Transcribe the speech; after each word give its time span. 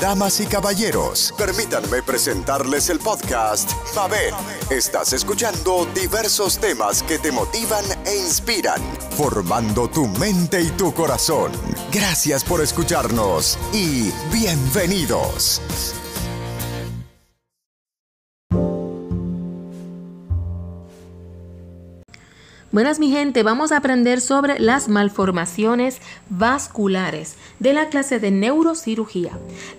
Damas 0.00 0.40
y 0.40 0.46
caballeros, 0.46 1.32
permítanme 1.38 2.02
presentarles 2.02 2.90
el 2.90 2.98
podcast 2.98 3.70
Mabel. 3.94 4.34
Estás 4.68 5.12
escuchando 5.12 5.86
diversos 5.94 6.58
temas 6.58 7.02
que 7.02 7.18
te 7.18 7.32
motivan 7.32 7.84
e 8.04 8.16
inspiran, 8.16 8.82
formando 9.16 9.88
tu 9.88 10.06
mente 10.06 10.60
y 10.60 10.70
tu 10.70 10.92
corazón. 10.92 11.52
Gracias 11.92 12.44
por 12.44 12.60
escucharnos 12.60 13.58
y 13.72 14.10
bienvenidos. 14.32 15.62
Buenas 22.76 22.98
mi 22.98 23.10
gente, 23.10 23.42
vamos 23.42 23.72
a 23.72 23.78
aprender 23.78 24.20
sobre 24.20 24.58
las 24.58 24.90
malformaciones 24.90 25.96
vasculares 26.28 27.36
de 27.58 27.72
la 27.72 27.88
clase 27.88 28.20
de 28.20 28.30
neurocirugía. 28.30 29.30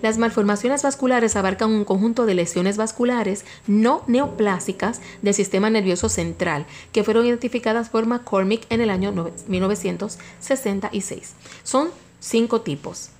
Las 0.02 0.18
malformaciones 0.18 0.82
vasculares 0.82 1.36
abarcan 1.36 1.70
un 1.70 1.84
conjunto 1.84 2.26
de 2.26 2.34
lesiones 2.34 2.76
vasculares 2.76 3.44
no 3.68 4.02
neoplásicas 4.08 5.00
del 5.22 5.32
sistema 5.32 5.70
nervioso 5.70 6.08
central 6.08 6.66
que 6.90 7.04
fueron 7.04 7.24
identificadas 7.24 7.88
por 7.88 8.04
McCormick 8.06 8.66
en 8.68 8.80
el 8.80 8.90
año 8.90 9.12
1966. 9.46 11.34
Son 11.62 11.90
cinco 12.18 12.62
tipos. 12.62 13.10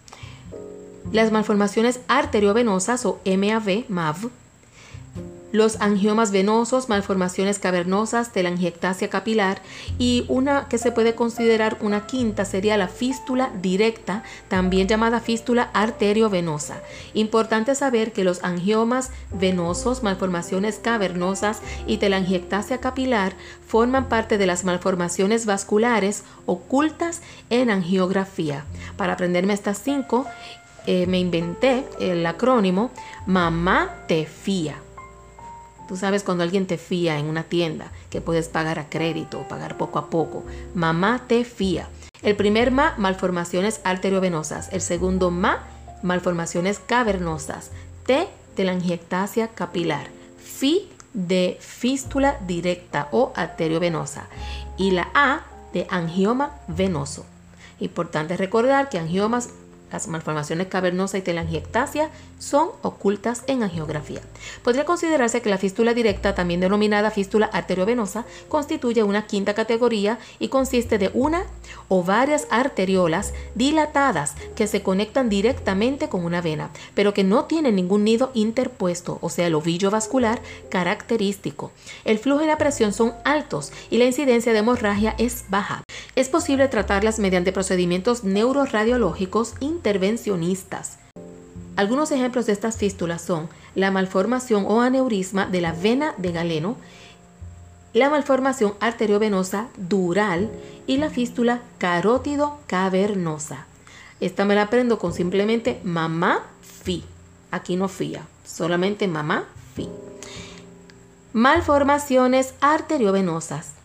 Las 1.13 1.31
malformaciones 1.31 2.01
arteriovenosas 2.09 3.07
o 3.07 3.21
MAV, 3.25 3.85
MAV, 3.89 4.29
los 5.51 5.81
angiomas 5.81 6.31
venosos, 6.31 6.89
malformaciones 6.89 7.59
cavernosas, 7.59 8.33
telangiectasia 8.33 9.09
capilar 9.09 9.63
y 9.99 10.25
una 10.29 10.69
que 10.69 10.79
se 10.79 10.93
puede 10.93 11.15
considerar 11.15 11.79
una 11.81 12.07
quinta 12.07 12.45
sería 12.45 12.77
la 12.77 12.89
fístula 12.89 13.51
directa, 13.63 14.25
también 14.49 14.89
llamada 14.89 15.21
fístula 15.21 15.71
arteriovenosa. 15.73 16.81
Importante 17.15 17.75
saber 17.75 18.13
que 18.13 18.25
los 18.25 18.45
angiomas 18.45 19.11
venosos, 19.33 20.03
malformaciones 20.03 20.79
cavernosas 20.79 21.61
y 21.87 21.97
telangiectasia 21.97 22.79
capilar 22.79 23.35
forman 23.67 24.09
parte 24.09 24.39
de 24.39 24.47
las 24.47 24.65
malformaciones 24.65 25.47
vasculares 25.47 26.25
ocultas 26.47 27.23
en 27.51 27.71
angiografía. 27.71 28.65
Para 28.97 29.15
aprenderme 29.15 29.55
estas 29.55 29.79
cinco, 29.79 30.27
eh, 30.87 31.07
me 31.07 31.19
inventé 31.19 31.85
el 32.01 32.25
acrónimo 32.25 32.91
Mamá 33.27 33.95
te 34.07 34.25
fía. 34.25 34.77
Tú 35.89 35.97
sabes 35.97 36.23
cuando 36.23 36.45
alguien 36.45 36.67
te 36.67 36.77
fía 36.77 37.19
en 37.19 37.27
una 37.27 37.45
tienda 37.45 37.91
que 38.11 38.21
puedes 38.21 38.49
pagar 38.49 38.79
a 38.79 38.91
crédito 38.91 39.41
o 39.41 39.49
pagar 39.49 39.79
poco 39.79 39.99
a 39.99 40.11
poco. 40.11 40.45
Mamá 40.75 41.23
te 41.27 41.45
fía. 41.45 41.89
El 42.23 42.37
primer 42.37 42.71
MA, 42.71 42.95
malformaciones 42.99 43.81
arteriovenosas. 43.85 44.69
El 44.73 44.83
segundo 44.83 45.31
MA, 45.31 45.63
malformaciones 46.03 46.79
cavernosas. 46.79 47.71
T, 48.05 48.29
telangiectasia 48.55 49.49
capilar. 49.49 50.09
Fi, 50.39 50.91
de 51.15 51.57
fístula 51.61 52.39
directa 52.47 53.09
o 53.11 53.33
arteriovenosa. 53.35 54.29
Y 54.77 54.91
la 54.91 55.09
A, 55.15 55.41
de 55.73 55.87
angioma 55.89 56.53
venoso. 56.69 57.25
Importante 57.81 58.37
recordar 58.37 58.89
que 58.89 58.99
angiomas 58.99 59.51
las 59.91 60.07
malformaciones 60.07 60.67
cavernosa 60.67 61.17
y 61.19 61.23
telangiectasia 61.23 62.11
son 62.39 62.71
ocultas 62.83 63.43
en 63.47 63.63
angiografía. 63.63 64.21
Podría 64.63 64.85
considerarse 64.85 65.43
que 65.43 65.51
la 65.51 65.59
fístula 65.59 65.95
directa, 65.95 66.35
también 66.35 66.61
denominada 66.61 67.11
fístula 67.11 67.47
arteriovenosa, 67.47 68.25
constituye 68.49 69.03
una 69.03 69.27
quinta 69.27 69.55
categoría 69.55 70.19
y 70.39 70.49
consiste 70.49 70.99
de 70.99 71.11
una 71.15 71.45
o 71.89 72.03
varias 72.03 72.47
arteriolas 72.51 73.33
dilatadas 73.55 74.35
que 74.55 74.67
se 74.67 74.83
conectan 74.83 75.29
directamente 75.29 76.09
con 76.09 76.25
una 76.25 76.41
vena, 76.41 76.71
pero 76.95 77.15
que 77.15 77.25
no 77.25 77.45
tienen 77.45 77.77
ningún 77.77 78.05
nido 78.05 78.31
interpuesto, 78.35 79.19
o 79.21 79.31
sea, 79.31 79.47
el 79.47 79.55
ovillo 79.55 79.91
vascular 79.91 80.41
característico. 80.71 81.73
El 82.05 82.19
flujo 82.19 82.45
y 82.45 82.47
la 82.47 82.59
presión 82.59 82.93
son 82.93 83.15
altos 83.25 83.73
y 83.91 83.99
la 83.99 84.05
incidencia 84.05 84.53
de 84.53 84.59
hemorragia 84.59 85.15
es 85.19 85.45
baja. 85.49 85.83
Es 86.15 86.29
posible 86.29 86.69
tratarlas 86.69 87.19
mediante 87.19 87.53
procedimientos 87.53 88.25
neuroradiológicos 88.25 89.55
intervencionistas. 89.61 90.99
Algunos 91.79 92.11
ejemplos 92.11 92.47
de 92.47 92.53
estas 92.55 92.77
fístulas 92.77 93.23
son 93.23 93.49
la 93.77 93.93
malformación 93.93 94.65
o 94.67 94.81
aneurisma 94.81 95.47
de 95.47 95.61
la 95.61 95.73
vena 95.73 96.13
de 96.17 96.33
galeno, 96.33 96.77
la 97.93 98.11
malformación 98.11 98.75
arteriovenosa 98.81 99.69
dural 99.77 100.51
y 100.89 100.97
la 100.97 101.09
fístula 101.09 101.63
carótido 101.79 102.59
cavernosa. 102.67 103.67
Esta 104.19 104.45
me 104.45 104.57
la 104.57 104.63
aprendo 104.63 104.99
con 104.99 105.13
simplemente 105.13 105.81
mamá 105.85 106.43
fi. 106.63 107.05
Aquí 107.53 107.77
no 107.77 107.87
fía, 107.87 108.27
solamente 108.45 109.07
mamá 109.07 109.45
fi. 109.77 109.89
Malformaciones 111.33 112.55
arteriovenosas 112.61 113.78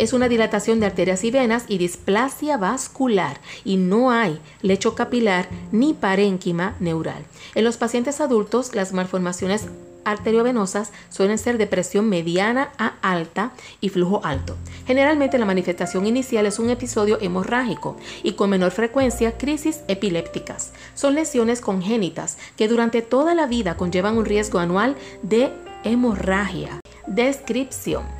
es 0.00 0.14
una 0.14 0.30
dilatación 0.30 0.80
de 0.80 0.86
arterias 0.86 1.24
y 1.24 1.30
venas 1.30 1.64
y 1.68 1.76
displasia 1.76 2.56
vascular 2.56 3.38
y 3.64 3.76
no 3.76 4.10
hay 4.10 4.40
lecho 4.62 4.94
capilar 4.94 5.46
ni 5.72 5.92
parénquima 5.92 6.74
neural. 6.80 7.22
En 7.54 7.64
los 7.64 7.76
pacientes 7.76 8.22
adultos, 8.22 8.74
las 8.74 8.94
malformaciones 8.94 9.66
arteriovenosas 10.06 10.90
suelen 11.10 11.36
ser 11.36 11.58
de 11.58 11.66
presión 11.66 12.08
mediana 12.08 12.70
a 12.78 12.94
alta 13.02 13.52
y 13.82 13.90
flujo 13.90 14.22
alto. 14.24 14.56
Generalmente 14.86 15.38
la 15.38 15.44
manifestación 15.44 16.06
inicial 16.06 16.46
es 16.46 16.58
un 16.58 16.70
episodio 16.70 17.18
hemorrágico 17.20 17.98
y 18.22 18.32
con 18.32 18.48
menor 18.48 18.70
frecuencia 18.70 19.36
crisis 19.36 19.80
epilépticas. 19.86 20.72
Son 20.94 21.14
lesiones 21.14 21.60
congénitas 21.60 22.38
que 22.56 22.68
durante 22.68 23.02
toda 23.02 23.34
la 23.34 23.46
vida 23.46 23.76
conllevan 23.76 24.16
un 24.16 24.24
riesgo 24.24 24.60
anual 24.60 24.96
de 25.22 25.52
hemorragia. 25.84 26.80
Descripción. 27.06 28.19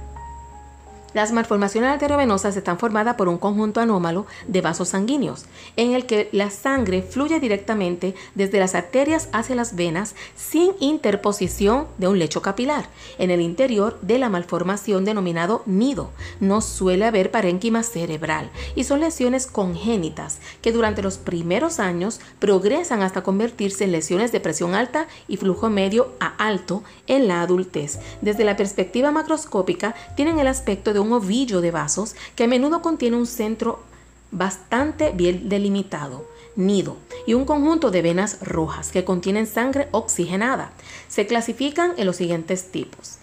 Las 1.12 1.32
malformaciones 1.32 1.90
arteriovenosas 1.90 2.56
están 2.56 2.78
formadas 2.78 3.16
por 3.16 3.28
un 3.28 3.38
conjunto 3.38 3.80
anómalo 3.80 4.26
de 4.46 4.60
vasos 4.60 4.90
sanguíneos, 4.90 5.46
en 5.74 5.94
el 5.94 6.06
que 6.06 6.28
la 6.30 6.50
sangre 6.50 7.02
fluye 7.02 7.40
directamente 7.40 8.14
desde 8.36 8.60
las 8.60 8.76
arterias 8.76 9.28
hacia 9.32 9.56
las 9.56 9.74
venas 9.74 10.14
sin 10.36 10.70
interposición 10.78 11.88
de 11.98 12.06
un 12.06 12.20
lecho 12.20 12.42
capilar. 12.42 12.88
En 13.18 13.32
el 13.32 13.40
interior 13.40 13.98
de 14.02 14.20
la 14.20 14.28
malformación 14.28 15.04
denominado 15.04 15.62
nido 15.66 16.10
no 16.38 16.60
suele 16.60 17.06
haber 17.06 17.32
parénquima 17.32 17.82
cerebral 17.82 18.50
y 18.76 18.84
son 18.84 19.00
lesiones 19.00 19.48
congénitas 19.48 20.38
que 20.62 20.70
durante 20.70 21.02
los 21.02 21.18
primeros 21.18 21.80
años 21.80 22.20
progresan 22.38 23.02
hasta 23.02 23.24
convertirse 23.24 23.82
en 23.82 23.92
lesiones 23.92 24.30
de 24.30 24.38
presión 24.38 24.76
alta 24.76 25.08
y 25.26 25.38
flujo 25.38 25.70
medio 25.70 26.12
a 26.20 26.28
alto 26.36 26.84
en 27.08 27.26
la 27.26 27.42
adultez. 27.42 27.98
Desde 28.20 28.44
la 28.44 28.56
perspectiva 28.56 29.10
macroscópica 29.10 29.96
tienen 30.14 30.38
el 30.38 30.46
aspecto 30.46 30.92
de 30.92 30.99
un 31.00 31.12
ovillo 31.12 31.60
de 31.60 31.70
vasos 31.70 32.14
que 32.36 32.44
a 32.44 32.48
menudo 32.48 32.82
contiene 32.82 33.16
un 33.16 33.26
centro 33.26 33.80
bastante 34.30 35.10
bien 35.12 35.48
delimitado, 35.48 36.24
nido, 36.56 36.96
y 37.26 37.34
un 37.34 37.44
conjunto 37.44 37.90
de 37.90 38.02
venas 38.02 38.38
rojas 38.40 38.90
que 38.92 39.04
contienen 39.04 39.46
sangre 39.46 39.88
oxigenada. 39.90 40.72
Se 41.08 41.26
clasifican 41.26 41.92
en 41.96 42.06
los 42.06 42.16
siguientes 42.16 42.70
tipos. 42.70 43.16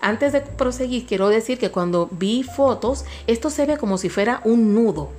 Antes 0.00 0.32
de 0.32 0.40
proseguir, 0.40 1.06
quiero 1.06 1.28
decir 1.28 1.58
que 1.58 1.70
cuando 1.70 2.08
vi 2.10 2.42
fotos, 2.42 3.04
esto 3.26 3.50
se 3.50 3.66
ve 3.66 3.78
como 3.78 3.98
si 3.98 4.08
fuera 4.08 4.40
un 4.44 4.74
nudo 4.74 5.10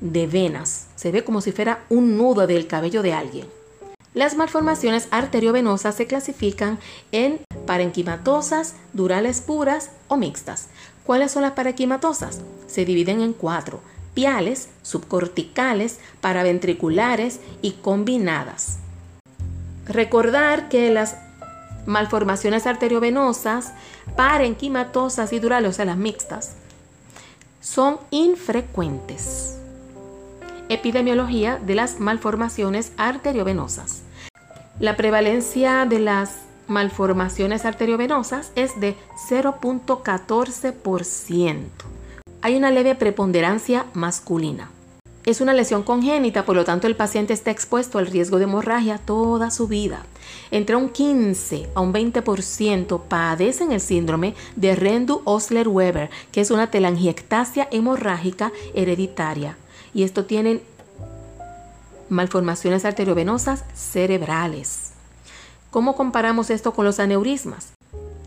de 0.00 0.26
venas, 0.26 0.86
se 0.96 1.12
ve 1.12 1.24
como 1.24 1.40
si 1.40 1.52
fuera 1.52 1.84
un 1.88 2.16
nudo 2.16 2.46
del 2.46 2.66
cabello 2.66 3.02
de 3.02 3.12
alguien. 3.12 3.46
Las 4.14 4.36
malformaciones 4.36 5.08
arteriovenosas 5.10 5.94
se 5.94 6.06
clasifican 6.06 6.78
en 7.12 7.40
parenquimatosas, 7.66 8.74
durales 8.92 9.40
puras 9.40 9.90
o 10.08 10.16
mixtas. 10.16 10.68
¿Cuáles 11.04 11.32
son 11.32 11.42
las 11.42 11.52
parenquimatosas? 11.52 12.40
Se 12.66 12.84
dividen 12.84 13.20
en 13.20 13.32
cuatro, 13.32 13.80
piales, 14.14 14.68
subcorticales, 14.82 15.98
paraventriculares 16.20 17.40
y 17.60 17.72
combinadas. 17.72 18.78
Recordar 19.86 20.68
que 20.68 20.90
las 20.90 21.16
malformaciones 21.86 22.66
arteriovenosas, 22.66 23.72
parenquimatosas 24.16 25.32
y 25.32 25.40
durales, 25.40 25.70
o 25.70 25.72
sea, 25.72 25.84
las 25.84 25.96
mixtas, 25.96 26.54
son 27.60 27.98
infrecuentes. 28.10 29.58
Epidemiología 30.68 31.58
de 31.58 31.74
las 31.74 31.98
malformaciones 31.98 32.92
arteriovenosas. 32.96 34.02
La 34.78 34.96
prevalencia 34.96 35.84
de 35.84 35.98
las 35.98 36.36
malformaciones 36.68 37.64
arteriovenosas 37.64 38.52
es 38.56 38.78
de 38.80 38.96
0.14%. 39.28 41.56
Hay 42.40 42.56
una 42.56 42.70
leve 42.70 42.94
preponderancia 42.94 43.84
masculina. 43.94 44.70
Es 45.24 45.40
una 45.40 45.54
lesión 45.54 45.84
congénita, 45.84 46.44
por 46.44 46.56
lo 46.56 46.64
tanto 46.64 46.88
el 46.88 46.96
paciente 46.96 47.32
está 47.32 47.52
expuesto 47.52 47.98
al 47.98 48.08
riesgo 48.08 48.38
de 48.38 48.44
hemorragia 48.44 48.98
toda 48.98 49.52
su 49.52 49.68
vida. 49.68 50.04
Entre 50.50 50.74
un 50.74 50.88
15 50.88 51.68
a 51.76 51.80
un 51.80 51.92
20% 51.92 53.00
padecen 53.08 53.70
el 53.70 53.80
síndrome 53.80 54.34
de 54.56 54.74
Rendu-Osler-Weber, 54.74 56.10
que 56.32 56.40
es 56.40 56.50
una 56.50 56.72
telangiectasia 56.72 57.68
hemorrágica 57.70 58.50
hereditaria. 58.74 59.56
Y 59.94 60.02
esto 60.02 60.24
tienen 60.24 60.60
malformaciones 62.08 62.84
arteriovenosas 62.84 63.64
cerebrales. 63.74 64.81
¿Cómo 65.72 65.96
comparamos 65.96 66.50
esto 66.50 66.72
con 66.74 66.84
los 66.84 67.00
aneurismas? 67.00 67.72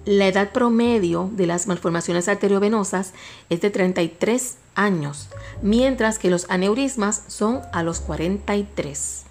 La 0.03 0.27
edad 0.27 0.51
promedio 0.51 1.29
de 1.31 1.45
las 1.45 1.67
malformaciones 1.67 2.27
arteriovenosas 2.27 3.13
es 3.51 3.61
de 3.61 3.69
33 3.69 4.55
años, 4.73 5.29
mientras 5.61 6.17
que 6.17 6.31
los 6.31 6.49
aneurismas 6.49 7.21
son 7.27 7.61
a 7.71 7.83
los 7.83 7.99
43. 7.99 9.25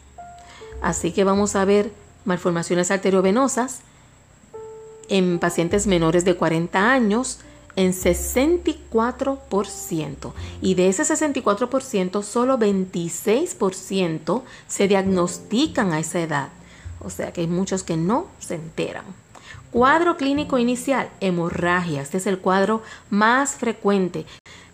Así 0.81 1.11
que 1.11 1.25
vamos 1.25 1.56
a 1.56 1.64
ver 1.64 1.90
malformaciones 2.25 2.93
arteriovenosas 2.93 3.81
en 5.08 5.40
pacientes 5.40 5.88
menores 5.88 6.25
de 6.25 6.37
40 6.37 6.93
años 6.93 7.40
en 7.75 7.93
64% 7.93 10.32
y 10.62 10.76
de 10.76 10.88
ese 10.88 11.02
64% 11.02 12.22
solo 12.22 12.61
26% 12.61 14.43
se 14.69 14.87
diagnostican 14.87 15.93
a 15.93 15.99
esa 15.99 16.20
edad. 16.20 16.50
O 17.04 17.10
sea 17.10 17.32
que 17.32 17.42
hay 17.42 17.46
muchos 17.46 17.82
que 17.82 17.96
no 17.96 18.26
se 18.38 18.56
enteran. 18.56 19.04
Cuadro 19.70 20.16
clínico 20.16 20.58
inicial, 20.58 21.10
hemorragia. 21.20 22.00
Este 22.00 22.18
es 22.18 22.26
el 22.26 22.38
cuadro 22.38 22.82
más 23.10 23.56
frecuente 23.56 24.24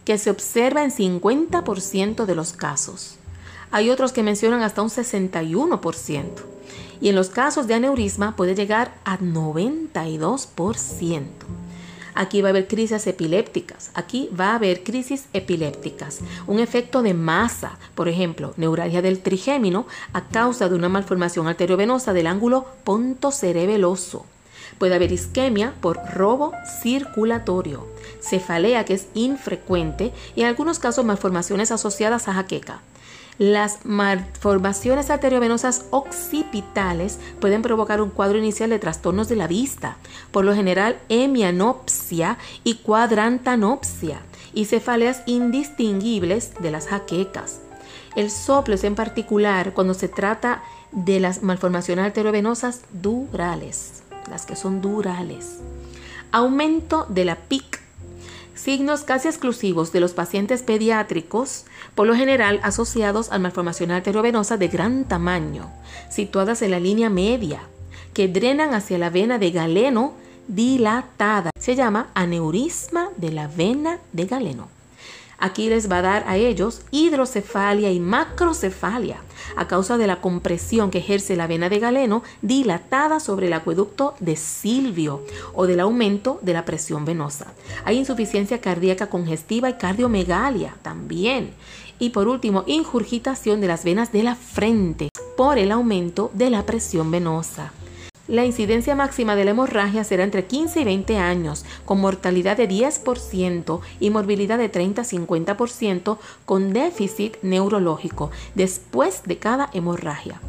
que 0.04 0.18
se 0.18 0.30
observa 0.30 0.84
en 0.84 0.90
50% 0.90 2.24
de 2.24 2.34
los 2.34 2.52
casos. 2.52 3.16
Hay 3.70 3.90
otros 3.90 4.12
que 4.12 4.22
mencionan 4.22 4.62
hasta 4.62 4.82
un 4.82 4.90
61% 4.90 6.24
y 7.00 7.08
en 7.08 7.14
los 7.14 7.30
casos 7.30 7.66
de 7.66 7.74
aneurisma 7.74 8.36
puede 8.36 8.54
llegar 8.54 8.94
a 9.04 9.18
92%. 9.18 11.22
Aquí 12.14 12.42
va 12.42 12.48
a 12.48 12.50
haber 12.50 12.68
crisis 12.68 13.06
epilépticas. 13.06 13.90
Aquí 13.94 14.28
va 14.38 14.52
a 14.52 14.54
haber 14.56 14.82
crisis 14.82 15.26
epilépticas. 15.32 16.20
Un 16.46 16.58
efecto 16.58 17.02
de 17.02 17.14
masa, 17.14 17.78
por 17.94 18.08
ejemplo, 18.08 18.54
neuralgia 18.56 19.02
del 19.02 19.20
trigémino 19.20 19.86
a 20.12 20.28
causa 20.28 20.68
de 20.68 20.74
una 20.74 20.88
malformación 20.88 21.48
arteriovenosa 21.48 22.12
del 22.12 22.26
ángulo 22.26 22.66
pontocerebeloso. 22.84 24.26
Puede 24.78 24.94
haber 24.94 25.12
isquemia 25.12 25.74
por 25.80 25.98
robo 26.14 26.52
circulatorio, 26.82 27.86
cefalea 28.20 28.84
que 28.84 28.94
es 28.94 29.08
infrecuente 29.14 30.12
y 30.34 30.42
en 30.42 30.46
algunos 30.46 30.78
casos 30.78 31.04
malformaciones 31.04 31.70
asociadas 31.70 32.28
a 32.28 32.34
jaqueca. 32.34 32.80
Las 33.40 33.86
malformaciones 33.86 35.08
arteriovenosas 35.08 35.86
occipitales 35.88 37.18
pueden 37.40 37.62
provocar 37.62 38.02
un 38.02 38.10
cuadro 38.10 38.36
inicial 38.36 38.68
de 38.68 38.78
trastornos 38.78 39.30
de 39.30 39.36
la 39.36 39.46
vista, 39.46 39.96
por 40.30 40.44
lo 40.44 40.54
general 40.54 40.98
hemianopsia 41.08 42.36
y 42.64 42.74
cuadrantanopsia, 42.74 44.20
y 44.52 44.66
cefaleas 44.66 45.22
indistinguibles 45.24 46.52
de 46.60 46.70
las 46.70 46.88
jaquecas. 46.88 47.60
El 48.14 48.30
soplo 48.30 48.74
es 48.74 48.84
en 48.84 48.94
particular 48.94 49.72
cuando 49.72 49.94
se 49.94 50.08
trata 50.08 50.62
de 50.92 51.18
las 51.18 51.42
malformaciones 51.42 52.04
arteriovenosas 52.04 52.82
durales, 52.92 54.02
las 54.28 54.44
que 54.44 54.54
son 54.54 54.82
durales. 54.82 55.60
Aumento 56.30 57.06
de 57.08 57.24
la 57.24 57.36
PIC 57.36 57.69
signos 58.54 59.02
casi 59.02 59.28
exclusivos 59.28 59.92
de 59.92 60.00
los 60.00 60.12
pacientes 60.12 60.62
pediátricos, 60.62 61.64
por 61.94 62.06
lo 62.06 62.14
general 62.14 62.60
asociados 62.62 63.32
a 63.32 63.38
malformación 63.38 63.90
arteriovenosa 63.90 64.56
de 64.56 64.68
gran 64.68 65.04
tamaño, 65.04 65.70
situadas 66.10 66.62
en 66.62 66.72
la 66.72 66.80
línea 66.80 67.10
media, 67.10 67.62
que 68.14 68.28
drenan 68.28 68.74
hacia 68.74 68.98
la 68.98 69.10
vena 69.10 69.38
de 69.38 69.50
galeno 69.50 70.14
dilatada. 70.48 71.50
Se 71.58 71.76
llama 71.76 72.08
aneurisma 72.14 73.08
de 73.16 73.32
la 73.32 73.46
vena 73.46 73.98
de 74.12 74.26
galeno. 74.26 74.79
Aquí 75.40 75.68
les 75.68 75.90
va 75.90 75.98
a 75.98 76.02
dar 76.02 76.24
a 76.26 76.36
ellos 76.36 76.82
hidrocefalia 76.90 77.90
y 77.90 77.98
macrocefalia 77.98 79.16
a 79.56 79.66
causa 79.66 79.96
de 79.96 80.06
la 80.06 80.20
compresión 80.20 80.90
que 80.90 80.98
ejerce 80.98 81.34
la 81.34 81.46
vena 81.46 81.68
de 81.68 81.78
galeno 81.78 82.22
dilatada 82.42 83.20
sobre 83.20 83.46
el 83.46 83.54
acueducto 83.54 84.14
de 84.20 84.36
Silvio 84.36 85.22
o 85.54 85.66
del 85.66 85.80
aumento 85.80 86.38
de 86.42 86.52
la 86.52 86.64
presión 86.64 87.04
venosa. 87.04 87.54
Hay 87.84 87.98
insuficiencia 87.98 88.60
cardíaca 88.60 89.08
congestiva 89.08 89.70
y 89.70 89.74
cardiomegalia 89.74 90.76
también. 90.82 91.54
Y 91.98 92.10
por 92.10 92.28
último, 92.28 92.64
injurgitación 92.66 93.60
de 93.60 93.66
las 93.66 93.84
venas 93.84 94.12
de 94.12 94.22
la 94.22 94.34
frente 94.34 95.08
por 95.36 95.58
el 95.58 95.72
aumento 95.72 96.30
de 96.34 96.50
la 96.50 96.64
presión 96.64 97.10
venosa. 97.10 97.72
La 98.30 98.44
incidencia 98.44 98.94
máxima 98.94 99.34
de 99.34 99.44
la 99.44 99.50
hemorragia 99.50 100.04
será 100.04 100.22
entre 100.22 100.44
15 100.44 100.82
y 100.82 100.84
20 100.84 101.16
años, 101.18 101.64
con 101.84 102.00
mortalidad 102.00 102.56
de 102.56 102.68
10% 102.68 103.80
y 103.98 104.10
morbilidad 104.10 104.56
de 104.56 104.68
30 104.68 105.02
a 105.02 105.04
50% 105.04 106.16
con 106.44 106.72
déficit 106.72 107.38
neurológico 107.42 108.30
después 108.54 109.24
de 109.24 109.38
cada 109.38 109.68
hemorragia. 109.72 110.40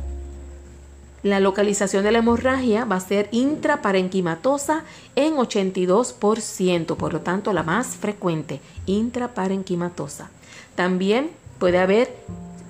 La 1.24 1.40
localización 1.40 2.04
de 2.04 2.12
la 2.12 2.20
hemorragia 2.20 2.86
va 2.86 2.98
a 2.98 3.00
ser 3.00 3.30
intraparenquimatosa 3.32 4.84
en 5.16 5.38
82%, 5.38 6.96
por 6.96 7.14
lo 7.14 7.22
tanto 7.22 7.52
la 7.52 7.64
más 7.64 7.96
frecuente, 7.96 8.62
intraparenquimatosa. 8.86 10.30
También 10.76 11.32
puede 11.58 11.80
haber 11.80 12.16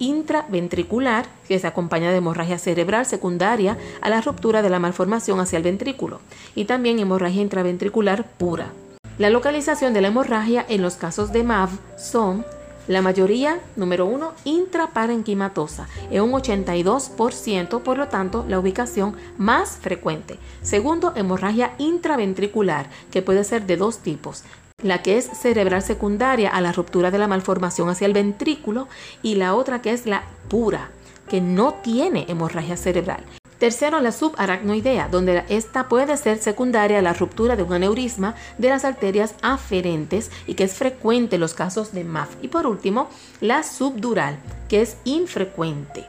intraventricular, 0.01 1.27
que 1.47 1.59
se 1.59 1.67
acompaña 1.67 2.11
de 2.11 2.17
hemorragia 2.17 2.57
cerebral 2.57 3.05
secundaria 3.05 3.77
a 4.01 4.09
la 4.09 4.19
ruptura 4.19 4.61
de 4.61 4.69
la 4.69 4.79
malformación 4.79 5.39
hacia 5.39 5.57
el 5.57 5.63
ventrículo, 5.63 6.19
y 6.55 6.65
también 6.65 6.99
hemorragia 6.99 7.41
intraventricular 7.41 8.25
pura. 8.25 8.73
La 9.19 9.29
localización 9.29 9.93
de 9.93 10.01
la 10.01 10.07
hemorragia 10.07 10.65
en 10.67 10.81
los 10.81 10.95
casos 10.95 11.31
de 11.31 11.43
MAV 11.43 11.69
son 11.97 12.43
la 12.87 13.03
mayoría, 13.03 13.59
número 13.75 14.07
uno, 14.07 14.33
intraparenquimatosa, 14.43 15.87
en 16.09 16.23
un 16.23 16.31
82%, 16.31 17.83
por 17.83 17.97
lo 17.97 18.07
tanto, 18.07 18.43
la 18.47 18.59
ubicación 18.59 19.15
más 19.37 19.77
frecuente. 19.77 20.39
Segundo, 20.63 21.13
hemorragia 21.15 21.75
intraventricular, 21.77 22.89
que 23.11 23.21
puede 23.21 23.43
ser 23.43 23.67
de 23.67 23.77
dos 23.77 23.99
tipos, 23.99 24.43
la 24.83 25.01
que 25.01 25.17
es 25.17 25.25
cerebral 25.25 25.81
secundaria 25.81 26.49
a 26.49 26.61
la 26.61 26.71
ruptura 26.71 27.11
de 27.11 27.19
la 27.19 27.27
malformación 27.27 27.89
hacia 27.89 28.07
el 28.07 28.13
ventrículo 28.13 28.87
y 29.21 29.35
la 29.35 29.55
otra 29.55 29.81
que 29.81 29.91
es 29.91 30.05
la 30.05 30.23
pura, 30.49 30.89
que 31.29 31.41
no 31.41 31.75
tiene 31.75 32.25
hemorragia 32.27 32.77
cerebral. 32.77 33.23
Tercero, 33.61 33.99
la 33.99 34.11
subaracnoidea, 34.11 35.07
donde 35.07 35.43
esta 35.47 35.87
puede 35.87 36.17
ser 36.17 36.39
secundaria 36.39 36.97
a 36.97 37.03
la 37.03 37.13
ruptura 37.13 37.55
de 37.55 37.61
un 37.61 37.73
aneurisma 37.73 38.33
de 38.57 38.69
las 38.69 38.85
arterias 38.85 39.35
aferentes 39.43 40.31
y 40.47 40.55
que 40.55 40.63
es 40.63 40.73
frecuente 40.73 41.35
en 41.35 41.41
los 41.41 41.53
casos 41.53 41.91
de 41.91 42.03
MAF. 42.03 42.29
Y 42.41 42.47
por 42.47 42.65
último, 42.65 43.07
la 43.39 43.61
subdural, 43.61 44.39
que 44.67 44.81
es 44.81 44.97
infrecuente. 45.03 46.07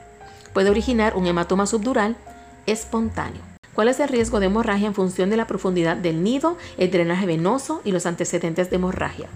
Puede 0.55 0.71
originar 0.71 1.15
un 1.15 1.27
hematoma 1.27 1.67
subdural 1.67 2.17
espontáneo. 2.65 3.52
¿Cuál 3.75 3.89
es 3.89 4.01
el 4.01 4.09
riesgo 4.09 4.39
de 4.39 4.47
hemorragia 4.47 4.87
en 4.87 4.95
función 4.95 5.31
de 5.31 5.37
la 5.37 5.47
profundidad 5.47 5.97
del 5.97 6.23
nido, 6.23 6.59
el 6.77 6.91
drenaje 6.91 7.27
venoso 7.27 7.81
y 7.85 7.93
los 7.93 8.05
antecedentes 8.05 8.69
de 8.69 8.77
hemorragia? 8.77 9.29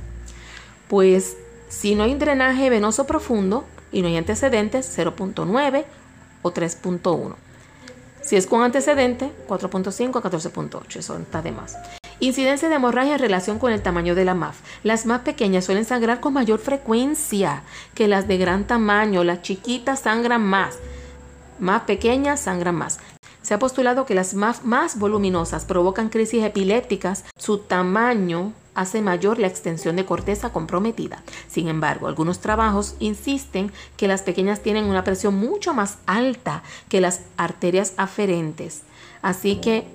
Pues 0.89 1.37
si 1.69 1.95
no 1.95 2.05
hay 2.05 2.15
drenaje 2.15 2.69
venoso 2.69 3.07
profundo 3.07 3.65
y 3.93 4.03
no 4.03 4.09
hay 4.09 4.17
antecedentes, 4.17 4.97
0.9 4.99 5.85
o 6.43 6.53
3.1. 6.53 7.35
Si 8.21 8.37
es 8.37 8.47
con 8.47 8.63
antecedente, 8.63 9.31
4.5 9.49 10.17
a 10.17 10.23
14.8, 10.23 10.97
eso 10.97 11.17
está 11.17 11.43
de 11.43 11.53
más. 11.53 11.77
Incidencia 12.19 12.69
de 12.69 12.75
hemorragia 12.75 13.15
en 13.15 13.19
relación 13.21 13.59
con 13.59 13.73
el 13.73 13.83
tamaño 13.83 14.15
de 14.15 14.25
la 14.25 14.35
MAF. 14.35 14.59
Las 14.83 15.07
más 15.07 15.21
pequeñas 15.21 15.65
suelen 15.65 15.85
sangrar 15.85 16.21
con 16.21 16.33
mayor 16.33 16.59
frecuencia 16.59 17.63
que 17.95 18.09
las 18.09 18.27
de 18.27 18.39
gran 18.39 18.67
tamaño. 18.67 19.23
Las 19.23 19.43
chiquitas 19.43 20.01
sangran 20.01 20.43
más. 20.43 20.79
Más 21.59 21.83
pequeñas 21.83 22.41
sangran 22.41 22.75
más. 22.75 22.99
Se 23.47 23.55
ha 23.55 23.61
postulado 23.61 24.07
que 24.07 24.17
las 24.17 24.35
más, 24.35 24.99
voluminosas 24.99 25.67
provocan 25.67 26.09
crisis 26.09 26.43
epilépticas. 26.43 27.25
Su 27.39 27.59
tamaño 27.59 28.53
hace 28.75 29.03
mayor 29.03 29.39
la 29.39 29.47
extensión 29.47 29.95
de 29.95 30.05
corteza 30.05 30.51
comprometida. 30.51 31.23
Sin 31.47 31.69
embargo, 31.69 32.09
algunos 32.09 32.41
trabajos 32.41 32.97
insisten 32.99 33.71
que 33.97 34.09
las 34.09 34.23
pequeñas 34.23 34.65
tienen 34.65 34.87
una 34.87 35.05
presión 35.05 35.37
mucho 35.37 35.75
más 35.75 35.99
alta 36.07 36.65
que 36.89 37.01
las 37.01 37.21
arterias 37.37 37.93
aferentes. 37.99 38.83
Así 39.23 39.61
que, 39.61 39.87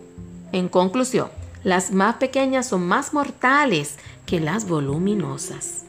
en 0.53 0.69
conclusión, 0.69 1.27
las 1.65 1.91
más 1.91 2.15
pequeñas 2.15 2.67
son 2.67 2.87
más 2.87 3.13
mortales 3.13 3.97
que 4.25 4.39
las 4.39 4.65
voluminosas. 4.65 5.80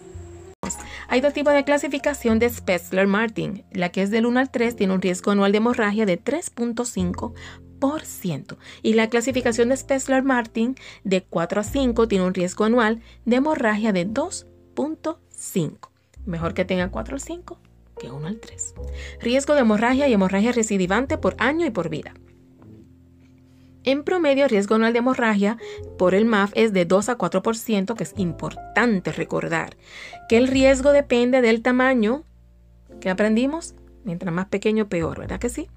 Hay 1.09 1.21
dos 1.21 1.32
tipos 1.32 1.54
de 1.54 1.64
clasificación 1.64 2.38
de 2.38 2.49
Spetzler-Martin. 2.49 3.64
La 3.73 3.88
que 3.90 4.02
es 4.02 4.11
del 4.11 4.26
1 4.26 4.40
al 4.40 4.50
3 4.50 4.76
tiene 4.76 4.92
un 4.94 5.02
riesgo 5.02 5.32
anual 5.32 5.50
de 5.52 5.59
hemorragia 5.59 6.06
de 6.06 6.18
3.5%. 6.23 8.56
Y 8.82 8.94
la 8.94 9.09
clasificación 9.09 9.68
de 9.68 9.76
Spetzler-Martin 9.76 10.76
de 11.04 11.23
4 11.23 11.61
a 11.61 11.64
5 11.64 12.09
tiene 12.09 12.25
un 12.25 12.35
riesgo 12.35 12.64
anual 12.64 13.00
de 13.25 13.37
hemorragia 13.37 13.92
de 13.92 14.09
2.5. 14.09 15.88
Mejor 16.25 16.54
que 16.54 16.64
tenga 16.64 16.90
4 16.90 17.14
al 17.14 17.21
5 17.21 17.59
que 17.99 18.11
1 18.11 18.26
al 18.26 18.40
3. 18.40 18.75
Riesgo 19.21 19.54
de 19.54 19.61
hemorragia 19.61 20.09
y 20.09 20.12
hemorragia 20.12 20.52
recidivante 20.52 21.18
por 21.18 21.37
año 21.38 21.66
y 21.66 21.71
por 21.71 21.88
vida. 21.88 22.14
En 23.84 24.04
promedio, 24.04 24.44
el 24.44 24.50
riesgo 24.50 24.74
anual 24.74 24.92
de 24.92 25.00
hemorragia 25.00 25.58
por 25.98 26.14
el 26.14 26.24
MAF 26.24 26.52
es 26.54 26.72
de 26.72 26.84
2 26.84 27.08
a 27.08 27.18
4%, 27.18 27.94
que 27.94 28.04
es 28.04 28.14
importante 28.16 29.12
recordar 29.12 29.76
que 30.28 30.36
el 30.36 30.48
riesgo 30.48 30.92
depende 30.92 31.40
del 31.40 31.62
tamaño 31.62 32.24
que 33.00 33.10
aprendimos 33.10 33.74
Mientras 34.04 34.34
más 34.34 34.46
pequeño, 34.46 34.88
peor, 34.88 35.20
¿verdad 35.20 35.38
que 35.38 35.48
sí? 35.48 35.68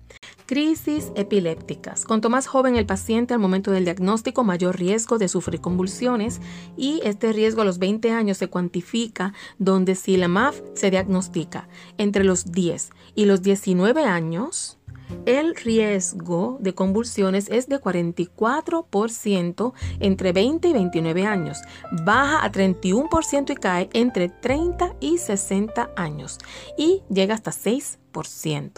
Crisis 0.47 1.11
epilépticas. 1.15 2.05
Cuanto 2.05 2.29
más 2.29 2.47
joven 2.47 2.75
el 2.75 2.85
paciente 2.85 3.33
al 3.33 3.39
momento 3.39 3.71
del 3.71 3.85
diagnóstico, 3.85 4.43
mayor 4.43 4.79
riesgo 4.79 5.17
de 5.17 5.27
sufrir 5.27 5.61
convulsiones 5.61 6.41
y 6.75 7.01
este 7.03 7.33
riesgo 7.33 7.61
a 7.61 7.65
los 7.65 7.77
20 7.77 8.11
años 8.11 8.37
se 8.37 8.47
cuantifica 8.47 9.33
donde 9.59 9.95
si 9.95 10.17
la 10.17 10.27
MAF 10.27 10.59
se 10.73 10.89
diagnostica 10.89 11.67
entre 11.97 12.23
los 12.23 12.51
10 12.51 12.89
y 13.13 13.25
los 13.25 13.43
19 13.43 14.03
años, 14.03 14.74
el 15.25 15.55
riesgo 15.55 16.57
de 16.59 16.73
convulsiones 16.73 17.49
es 17.49 17.67
de 17.67 17.79
44% 17.79 19.73
entre 19.99 20.33
20 20.33 20.67
y 20.67 20.73
29 20.73 21.25
años, 21.25 21.61
baja 22.03 22.43
a 22.45 22.51
31% 22.51 23.51
y 23.51 23.55
cae 23.55 23.89
entre 23.93 24.29
30 24.29 24.95
y 24.99 25.17
60 25.17 25.91
años 25.95 26.37
y 26.77 27.03
llega 27.09 27.35
hasta 27.35 27.51
6%. 27.51 28.71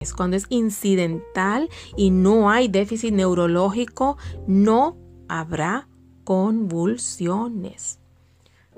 Es 0.00 0.12
cuando 0.12 0.36
es 0.36 0.46
incidental 0.48 1.68
y 1.96 2.10
no 2.10 2.50
hay 2.50 2.68
déficit 2.68 3.14
neurológico, 3.14 4.18
no 4.46 4.98
habrá 5.28 5.88
convulsiones. 6.24 8.00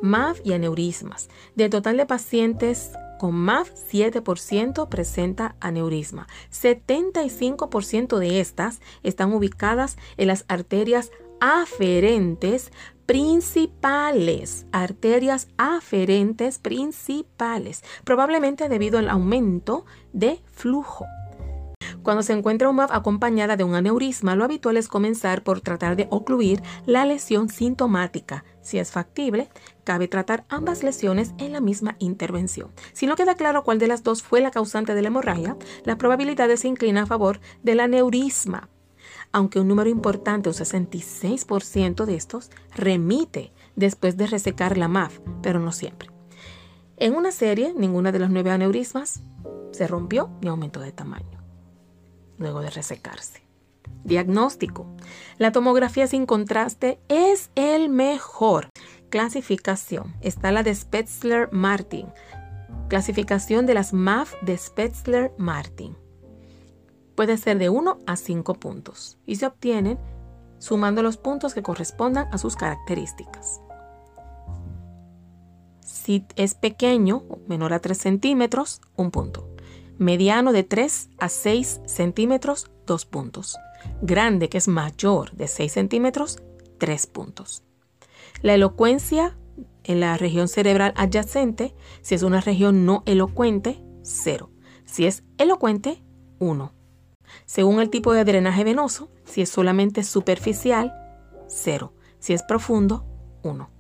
MAF 0.01 0.41
y 0.45 0.53
aneurismas. 0.53 1.29
De 1.55 1.69
total 1.69 1.97
de 1.97 2.07
pacientes 2.07 2.93
con 3.19 3.35
MAF, 3.35 3.71
7% 3.93 4.89
presenta 4.89 5.57
aneurisma. 5.61 6.27
75% 6.53 8.19
de 8.19 8.41
estas 8.41 8.81
están 9.03 9.33
ubicadas 9.33 9.97
en 10.17 10.29
las 10.29 10.45
arterias 10.49 11.11
aferentes 11.41 12.73
principales, 13.07 14.67
arterias 14.73 15.49
aferentes 15.57 16.59
principales, 16.59 17.85
probablemente 18.05 18.69
debido 18.69 18.99
al 18.99 19.09
aumento 19.09 19.85
de 20.13 20.41
flujo. 20.53 21.07
Cuando 22.03 22.23
se 22.23 22.33
encuentra 22.33 22.69
un 22.69 22.77
MAF 22.77 22.93
acompañada 22.93 23.57
de 23.57 23.65
un 23.65 23.75
aneurisma, 23.75 24.37
lo 24.37 24.45
habitual 24.45 24.77
es 24.77 24.89
comenzar 24.89 25.43
por 25.43 25.61
tratar 25.61 25.97
de 25.97 26.07
ocluir 26.11 26.63
la 26.85 27.05
lesión 27.05 27.49
sintomática. 27.49 28.45
Si 28.67 28.81
es 28.81 28.91
factible, 28.91 29.49
cabe 29.85 30.09
tratar 30.09 30.45
ambas 30.49 30.83
lesiones 30.83 31.35
en 31.39 31.53
la 31.53 31.61
misma 31.61 31.95
intervención. 32.01 32.73
Si 32.95 33.07
no 33.07 33.15
queda 33.15 33.37
claro 33.37 33.63
cuál 33.63 33.79
de 33.79 33.87
las 33.87 34.03
dos 34.03 34.25
fue 34.25 34.41
la 34.41 34.51
causante 34.51 34.97
de 34.97 35.03
la 35.03 35.07
hemorragia, 35.07 35.57
la 35.85 35.97
probabilidad 35.99 36.53
se 36.57 36.67
inclina 36.67 37.05
a 37.05 37.07
favor 37.07 37.39
del 37.63 37.79
aneurisma, 37.79 38.69
aunque 39.31 39.61
un 39.61 39.69
número 39.69 39.89
importante, 39.89 40.49
un 40.49 40.55
66% 40.57 42.07
de 42.07 42.17
estos, 42.17 42.51
remite 42.75 43.53
después 43.77 44.17
de 44.17 44.27
resecar 44.27 44.77
la 44.77 44.89
MAF, 44.89 45.21
pero 45.43 45.61
no 45.61 45.71
siempre. 45.71 46.11
En 46.97 47.15
una 47.15 47.31
serie, 47.31 47.73
ninguna 47.73 48.11
de 48.11 48.19
las 48.19 48.31
nueve 48.31 48.51
aneurismas 48.51 49.21
se 49.71 49.87
rompió 49.87 50.29
ni 50.41 50.49
aumentó 50.49 50.81
de 50.81 50.91
tamaño 50.91 51.41
luego 52.39 52.63
de 52.63 52.71
resecarse. 52.71 53.46
Diagnóstico. 54.05 54.87
La 55.39 55.53
tomografía 55.53 56.07
sin 56.07 56.27
contraste 56.27 57.01
es 57.09 57.51
el 57.55 57.89
mejor. 57.89 58.69
Clasificación. 59.09 60.15
Está 60.21 60.53
la 60.53 60.63
de 60.63 60.75
Spetzler-Martin. 60.75 62.07
Clasificación 62.89 63.67
de 63.67 63.75
las 63.75 63.93
MAF 63.93 64.35
de 64.43 64.57
Spetzler-Martin. 64.57 65.97
Puede 67.15 67.37
ser 67.39 67.59
de 67.59 67.71
1 67.71 67.99
a 68.07 68.17
5 68.17 68.55
puntos 68.55 69.19
y 69.27 69.37
se 69.37 69.47
obtienen 69.47 69.99
sumando 70.59 71.03
los 71.03 71.17
puntos 71.17 71.55
que 71.55 71.63
correspondan 71.63 72.29
a 72.33 72.39
sus 72.39 72.57
características. 72.57 73.61
Si 75.81 76.27
es 76.37 76.55
pequeño, 76.55 77.25
menor 77.49 77.73
a 77.73 77.81
3 77.81 77.97
centímetros, 77.97 78.81
un 78.97 79.11
punto 79.11 79.49
mediano 79.99 80.53
de 80.53 80.63
3 80.65 81.11
a 81.19 81.29
6 81.29 81.81
centímetros, 81.87 82.71
2 82.87 83.07
puntos. 83.07 83.57
Grande, 84.03 84.49
que 84.49 84.59
es 84.59 84.69
mayor 84.69 85.33
de 85.33 85.49
6 85.49 85.73
centímetros, 85.73 86.39
3 86.79 87.07
puntos. 87.07 87.63
La 88.43 88.55
elocuencia 88.55 89.37
en 89.85 90.01
la 90.01 90.17
región 90.17 90.49
cerebral 90.49 90.93
adyacente, 90.97 91.75
si 92.03 92.15
es 92.15 92.23
una 92.23 92.41
región 92.41 92.85
no 92.85 93.03
elocuente, 93.07 93.83
0. 94.03 94.51
Si 94.85 95.07
es 95.07 95.25
elocuente, 95.39 96.03
1. 96.39 96.73
Según 97.45 97.81
el 97.81 97.91
tipo 97.91 98.13
de 98.13 98.25
drenaje 98.25 98.65
venoso, 98.65 99.11
si 99.25 99.43
es 99.43 99.49
solamente 99.49 100.05
superficial, 100.05 100.95
0. 101.49 101.93
Si 102.19 102.33
es 102.33 102.43
profundo, 102.43 103.07
1. 103.43 103.76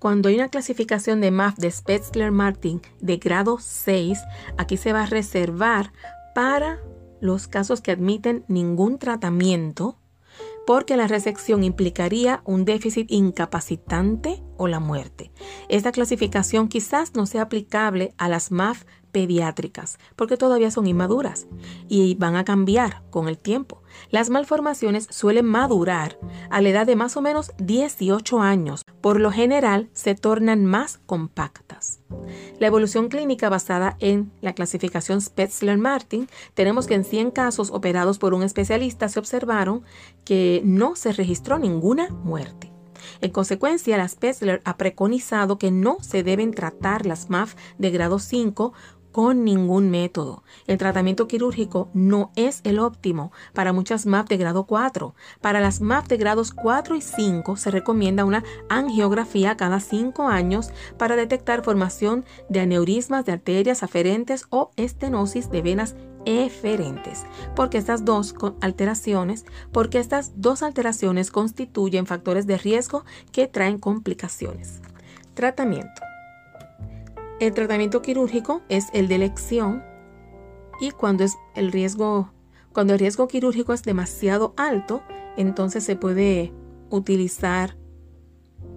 Cuando 0.00 0.30
hay 0.30 0.36
una 0.36 0.48
clasificación 0.48 1.20
de 1.20 1.30
MAF 1.30 1.58
de 1.58 1.70
Spetzler-Martin 1.70 2.80
de 3.00 3.18
grado 3.18 3.58
6, 3.60 4.18
aquí 4.56 4.78
se 4.78 4.94
va 4.94 5.02
a 5.02 5.06
reservar 5.06 5.92
para 6.34 6.78
los 7.20 7.48
casos 7.48 7.82
que 7.82 7.90
admiten 7.90 8.42
ningún 8.48 8.98
tratamiento 8.98 9.98
porque 10.66 10.96
la 10.96 11.06
resección 11.06 11.64
implicaría 11.64 12.40
un 12.46 12.64
déficit 12.64 13.10
incapacitante 13.10 14.42
o 14.56 14.68
la 14.68 14.80
muerte. 14.80 15.32
Esta 15.68 15.92
clasificación 15.92 16.68
quizás 16.68 17.14
no 17.14 17.26
sea 17.26 17.42
aplicable 17.42 18.14
a 18.16 18.30
las 18.30 18.50
MAF 18.50 18.84
pediátricas, 19.12 19.98
porque 20.16 20.36
todavía 20.36 20.70
son 20.70 20.86
inmaduras 20.86 21.46
y 21.88 22.14
van 22.14 22.36
a 22.36 22.44
cambiar 22.44 23.02
con 23.10 23.28
el 23.28 23.38
tiempo. 23.38 23.82
Las 24.10 24.30
malformaciones 24.30 25.06
suelen 25.10 25.46
madurar 25.46 26.18
a 26.50 26.60
la 26.60 26.68
edad 26.68 26.86
de 26.86 26.96
más 26.96 27.16
o 27.16 27.22
menos 27.22 27.52
18 27.58 28.40
años. 28.40 28.82
Por 29.00 29.20
lo 29.20 29.30
general 29.30 29.90
se 29.92 30.14
tornan 30.14 30.64
más 30.64 30.98
compactas. 31.06 32.00
La 32.58 32.66
evolución 32.66 33.08
clínica 33.08 33.48
basada 33.48 33.96
en 34.00 34.32
la 34.40 34.52
clasificación 34.52 35.20
Spetzler-Martin, 35.20 36.28
tenemos 36.54 36.86
que 36.86 36.94
en 36.94 37.04
100 37.04 37.30
casos 37.30 37.70
operados 37.70 38.18
por 38.18 38.34
un 38.34 38.42
especialista 38.42 39.08
se 39.08 39.18
observaron 39.18 39.82
que 40.24 40.62
no 40.64 40.96
se 40.96 41.12
registró 41.12 41.58
ninguna 41.58 42.10
muerte. 42.10 42.72
En 43.20 43.30
consecuencia, 43.30 43.96
la 43.96 44.08
Spetzler 44.08 44.60
ha 44.64 44.76
preconizado 44.76 45.58
que 45.58 45.70
no 45.70 45.98
se 46.00 46.22
deben 46.22 46.52
tratar 46.52 47.06
las 47.06 47.30
MAF 47.30 47.54
de 47.78 47.90
grado 47.90 48.18
5 48.18 48.72
con 49.12 49.44
ningún 49.44 49.90
método. 49.90 50.42
El 50.66 50.78
tratamiento 50.78 51.26
quirúrgico 51.26 51.90
no 51.94 52.30
es 52.36 52.60
el 52.64 52.78
óptimo 52.78 53.32
para 53.52 53.72
muchas 53.72 54.06
MAP 54.06 54.28
de 54.28 54.36
grado 54.36 54.64
4. 54.64 55.14
Para 55.40 55.60
las 55.60 55.80
MAP 55.80 56.08
de 56.08 56.16
grados 56.16 56.52
4 56.52 56.96
y 56.96 57.00
5 57.00 57.56
se 57.56 57.70
recomienda 57.70 58.24
una 58.24 58.44
angiografía 58.68 59.56
cada 59.56 59.80
5 59.80 60.28
años 60.28 60.70
para 60.98 61.16
detectar 61.16 61.62
formación 61.62 62.24
de 62.48 62.60
aneurismas 62.60 63.24
de 63.24 63.32
arterias 63.32 63.82
aferentes 63.82 64.46
o 64.50 64.70
estenosis 64.76 65.50
de 65.50 65.62
venas 65.62 65.96
eferentes, 66.24 67.24
porque 67.56 67.78
estas 67.78 68.04
dos 68.04 68.34
alteraciones, 68.60 69.46
porque 69.72 69.98
estas 69.98 70.32
dos 70.36 70.62
alteraciones 70.62 71.30
constituyen 71.30 72.06
factores 72.06 72.46
de 72.46 72.58
riesgo 72.58 73.04
que 73.32 73.46
traen 73.46 73.78
complicaciones. 73.78 74.80
Tratamiento. 75.34 76.09
El 77.40 77.54
tratamiento 77.54 78.02
quirúrgico 78.02 78.60
es 78.68 78.88
el 78.92 79.08
de 79.08 79.14
elección 79.14 79.82
y 80.78 80.90
cuando 80.90 81.24
es 81.24 81.38
el 81.54 81.72
riesgo 81.72 82.30
cuando 82.74 82.92
el 82.92 82.98
riesgo 82.98 83.28
quirúrgico 83.28 83.72
es 83.72 83.82
demasiado 83.82 84.52
alto, 84.58 85.02
entonces 85.38 85.82
se 85.82 85.96
puede 85.96 86.52
utilizar 86.90 87.78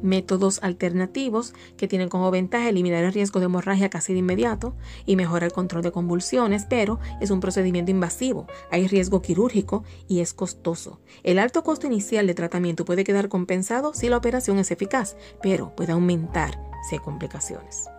métodos 0.02 0.64
alternativos 0.64 1.54
que 1.76 1.90
tienen 1.90 2.08
como 2.08 2.32
ventaja 2.32 2.70
eliminar 2.70 3.04
el 3.04 3.14
riesgo 3.14 3.42
de 3.42 3.48
hemorragia 3.48 3.90
casi 3.90 4.14
de 4.14 4.20
inmediato 4.20 4.78
y 5.06 5.18
mejorar 5.18 5.44
el 5.44 5.54
control 5.54 5.84
de 5.84 5.92
convulsiones, 5.92 6.66
pero 6.68 7.00
es 7.20 7.32
un 7.32 7.42
procedimiento 7.42 7.92
invasivo, 7.92 8.48
hay 8.72 8.88
riesgo 8.88 9.22
quirúrgico 9.22 9.84
y 10.08 10.22
es 10.22 10.34
costoso. 10.34 11.02
El 11.24 11.38
alto 11.38 11.64
costo 11.64 11.86
inicial 11.86 12.28
de 12.28 12.34
tratamiento 12.34 12.86
puede 12.86 13.04
quedar 13.04 13.28
compensado 13.28 13.94
si 13.94 14.08
la 14.08 14.18
operación 14.18 14.58
es 14.58 14.72
eficaz, 14.72 15.18
pero 15.42 15.76
puede 15.76 15.92
aumentar 15.92 16.60
si 16.90 16.96
hay 16.96 17.02
complicaciones. 17.02 17.90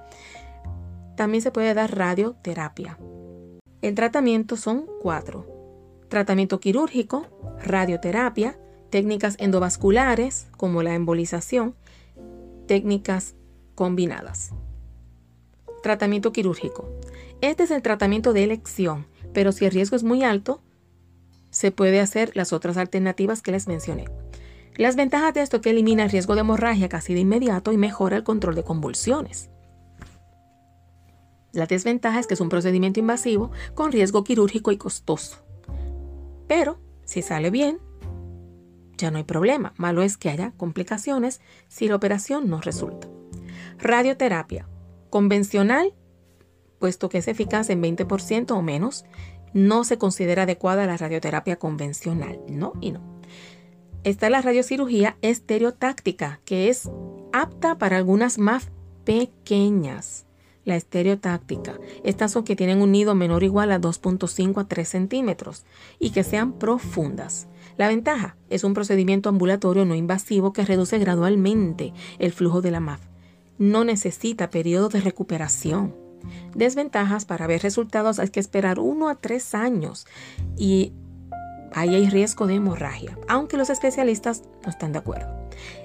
También 1.17 1.43
se 1.43 1.51
puede 1.51 1.75
dar 1.75 1.97
radioterapia. 1.97 2.99
El 3.83 3.95
tratamiento 3.95 4.57
son 4.57 4.87
cuatro. 5.03 5.47
Tratamiento 6.09 6.61
quirúrgico, 6.61 7.27
radioterapia, 7.63 8.59
técnicas 8.91 9.37
endovasculares 9.39 10.47
como 10.57 10.83
la 10.83 10.95
embolización, 10.95 11.75
técnicas 12.67 13.35
combinadas. 13.75 14.53
Tratamiento 15.83 16.33
quirúrgico. 16.33 16.89
Este 17.41 17.65
es 17.65 17.71
el 17.71 17.83
tratamiento 17.83 18.33
de 18.33 18.45
elección, 18.45 19.07
pero 19.33 19.53
si 19.53 19.67
el 19.67 19.73
riesgo 19.73 19.97
es 19.97 20.03
muy 20.03 20.23
alto, 20.23 20.63
se 21.51 21.71
puede 21.71 22.01
hacer 22.01 22.35
las 22.35 22.53
otras 22.53 22.77
alternativas 22.77 23.43
que 23.43 23.53
les 23.53 23.69
mencioné. 23.69 24.07
Las 24.77 24.97
ventajas 24.97 25.35
de 25.35 25.43
esto 25.43 25.57
es 25.57 25.63
que 25.63 25.71
elimina 25.71 26.05
el 26.05 26.11
riesgo 26.11 26.35
de 26.35 26.41
hemorragia 26.41 26.89
casi 26.89 27.15
de 27.15 27.21
inmediato 27.21 27.71
y 27.71 27.77
mejora 27.77 28.17
el 28.17 28.25
control 28.25 28.55
de 28.55 28.65
convulsiones. 28.65 29.51
La 31.55 31.67
desventaja 31.67 32.19
es 32.19 32.27
que 32.27 32.35
es 32.35 32.41
un 32.41 32.49
procedimiento 32.49 33.01
invasivo 33.01 33.53
con 33.75 33.93
riesgo 33.93 34.25
quirúrgico 34.25 34.73
y 34.73 34.77
costoso. 34.77 35.39
Pero 36.49 36.79
si 37.05 37.23
sale 37.23 37.51
bien, 37.51 37.79
ya 38.99 39.11
no 39.11 39.19
hay 39.19 39.25
problema. 39.25 39.73
Malo 39.77 40.03
es 40.03 40.17
que 40.17 40.31
haya 40.31 40.53
complicaciones 40.57 41.41
si 41.69 41.89
la 41.89 41.97
operación 41.97 42.49
no 42.49 42.61
resulta. 42.61 43.09
Radioterapia. 43.79 44.69
Convencional, 45.11 45.95
puesto 46.81 47.09
que 47.09 47.19
es 47.19 47.29
eficaz 47.29 47.71
en 47.71 47.83
20% 47.83 48.51
o 48.51 48.63
menos, 48.63 49.05
no 49.53 49.85
se 49.85 49.97
considera 49.97 50.43
adecuada 50.43 50.87
la 50.87 50.97
radioterapia 50.97 51.57
convencional. 51.57 52.41
No 52.49 52.73
y 52.81 52.91
no. 52.91 53.01
Está 54.03 54.29
la 54.29 54.43
radiocirugía 54.43 55.17
estereotáctica, 55.23 56.41
que 56.45 56.69
es 56.69 56.91
apta 57.33 57.79
para 57.79 57.97
algunas 57.97 58.39
más 58.39 58.71
pequeñas. 59.05 60.27
La 60.65 60.77
estereotáctica. 60.77 61.79
Estas 62.05 62.33
son 62.33 62.45
que 62.45 62.57
tienen 62.57 62.81
un 62.81 62.93
nido 62.93 63.15
menor 63.15 63.43
o 63.43 63.47
igual 63.47 63.71
a 63.71 63.81
2.5 63.81 64.61
a 64.61 64.65
3 64.65 64.89
centímetros 64.89 65.65
y 65.99 66.11
que 66.11 66.25
sean 66.25 66.53
profundas. 66.53 67.49
La 67.77 67.89
ventaja 67.89 68.37
es 68.51 68.65
un 68.65 68.73
procedimiento 68.73 69.29
ambulatorio 69.29 69.85
no 69.85 69.95
invasivo 69.95 70.53
que 70.53 70.65
reduce 70.65 70.99
gradualmente 70.99 71.93
el 72.19 72.33
flujo 72.33 72.63
de 72.63 72.71
la 72.71 72.81
MAF. 72.81 73.01
No 73.59 73.85
necesita 73.85 74.51
periodo 74.51 74.89
de 74.89 75.01
recuperación. 75.01 75.95
Desventajas 76.55 77.27
para 77.27 77.47
ver 77.47 77.63
resultados 77.63 78.19
hay 78.19 78.31
que 78.31 78.41
esperar 78.41 78.79
1 78.79 79.09
a 79.09 79.17
3 79.17 79.55
años 79.55 80.07
y 80.57 80.93
ahí 81.73 81.95
hay 81.95 82.09
riesgo 82.09 82.47
de 82.47 82.55
hemorragia, 82.55 83.19
aunque 83.29 83.57
los 83.57 83.69
especialistas 83.69 84.45
no 84.63 84.71
están 84.71 84.93
de 84.93 84.99
acuerdo. 85.01 85.29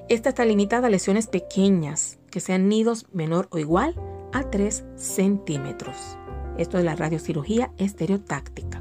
Esta 0.08 0.30
está 0.30 0.46
limitada 0.46 0.88
a 0.88 0.90
lesiones 0.90 1.28
pequeñas, 1.28 2.18
que 2.32 2.40
sean 2.40 2.70
nidos 2.70 3.08
menor 3.12 3.48
o 3.52 3.58
igual 3.58 3.96
a 4.34 4.50
3 4.50 4.84
centímetros. 4.96 6.18
Esto 6.58 6.78
es 6.78 6.84
la 6.84 6.96
radiocirugía 6.96 7.72
estereotáctica. 7.78 8.79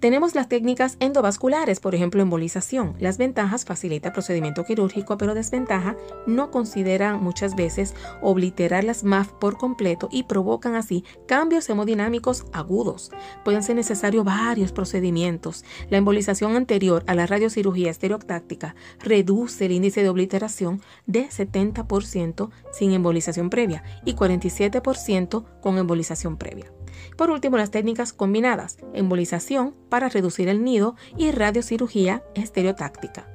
Tenemos 0.00 0.34
las 0.34 0.48
técnicas 0.48 0.96
endovasculares, 0.98 1.78
por 1.78 1.94
ejemplo, 1.94 2.22
embolización. 2.22 2.96
Las 2.98 3.18
ventajas 3.18 3.66
facilita 3.66 4.14
procedimiento 4.14 4.64
quirúrgico, 4.64 5.18
pero 5.18 5.34
desventaja 5.34 5.94
no 6.26 6.50
consideran 6.50 7.22
muchas 7.22 7.54
veces 7.54 7.94
obliterar 8.22 8.82
las 8.82 9.04
MAF 9.04 9.32
por 9.32 9.58
completo 9.58 10.08
y 10.10 10.22
provocan 10.22 10.74
así 10.74 11.04
cambios 11.28 11.68
hemodinámicos 11.68 12.46
agudos. 12.54 13.10
Pueden 13.44 13.62
ser 13.62 13.76
necesarios 13.76 14.24
varios 14.24 14.72
procedimientos. 14.72 15.66
La 15.90 15.98
embolización 15.98 16.56
anterior 16.56 17.04
a 17.06 17.14
la 17.14 17.26
radiocirugía 17.26 17.90
estereotáctica 17.90 18.74
reduce 19.00 19.66
el 19.66 19.72
índice 19.72 20.02
de 20.02 20.08
obliteración 20.08 20.80
de 21.04 21.28
70% 21.28 22.48
sin 22.72 22.92
embolización 22.92 23.50
previa 23.50 23.84
y 24.06 24.14
47% 24.14 25.44
con 25.60 25.76
embolización 25.76 26.38
previa. 26.38 26.72
Por 27.16 27.30
último, 27.30 27.56
las 27.56 27.70
técnicas 27.70 28.12
combinadas, 28.12 28.78
embolización 28.94 29.74
para 29.88 30.08
reducir 30.08 30.48
el 30.48 30.64
nido 30.64 30.96
y 31.16 31.30
radiocirugía 31.30 32.22
estereotáctica. 32.34 33.26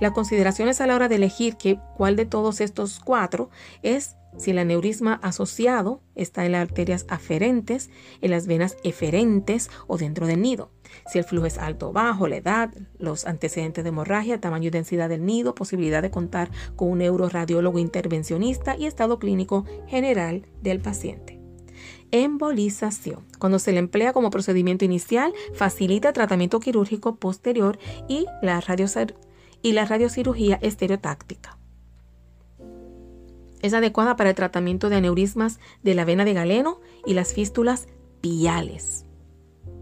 Las 0.00 0.12
consideraciones 0.12 0.80
a 0.80 0.86
la 0.86 0.94
hora 0.94 1.08
de 1.08 1.16
elegir 1.16 1.56
cuál 1.96 2.16
de 2.16 2.26
todos 2.26 2.60
estos 2.60 3.00
cuatro 3.00 3.50
es 3.82 4.16
si 4.36 4.52
el 4.52 4.58
aneurisma 4.58 5.18
asociado 5.22 6.00
está 6.14 6.46
en 6.46 6.52
las 6.52 6.62
arterias 6.62 7.06
aferentes, 7.08 7.90
en 8.20 8.30
las 8.30 8.46
venas 8.46 8.76
eferentes 8.84 9.70
o 9.86 9.98
dentro 9.98 10.26
del 10.26 10.42
nido. 10.42 10.70
Si 11.10 11.18
el 11.18 11.24
flujo 11.24 11.46
es 11.46 11.58
alto 11.58 11.88
o 11.88 11.92
bajo, 11.92 12.28
la 12.28 12.36
edad, 12.36 12.72
los 12.98 13.26
antecedentes 13.26 13.84
de 13.84 13.88
hemorragia, 13.88 14.40
tamaño 14.40 14.68
y 14.68 14.70
densidad 14.70 15.08
del 15.08 15.24
nido, 15.24 15.54
posibilidad 15.54 16.02
de 16.02 16.10
contar 16.10 16.50
con 16.76 16.90
un 16.90 16.98
neuroradiólogo 16.98 17.78
intervencionista 17.78 18.76
y 18.76 18.86
estado 18.86 19.18
clínico 19.18 19.64
general 19.88 20.46
del 20.62 20.80
paciente. 20.80 21.37
Embolización. 22.10 23.26
Cuando 23.38 23.58
se 23.58 23.72
le 23.72 23.78
emplea 23.78 24.12
como 24.12 24.30
procedimiento 24.30 24.84
inicial, 24.84 25.32
facilita 25.54 26.12
tratamiento 26.12 26.60
quirúrgico 26.60 27.16
posterior 27.16 27.78
y 28.08 28.26
la, 28.42 28.62
y 29.62 29.72
la 29.72 29.84
radiocirugía 29.84 30.58
estereotáctica. 30.62 31.58
Es 33.60 33.74
adecuada 33.74 34.16
para 34.16 34.30
el 34.30 34.36
tratamiento 34.36 34.88
de 34.88 34.96
aneurismas 34.96 35.58
de 35.82 35.94
la 35.94 36.04
vena 36.04 36.24
de 36.24 36.32
galeno 36.32 36.80
y 37.04 37.14
las 37.14 37.34
fístulas 37.34 37.88
piales. 38.20 39.04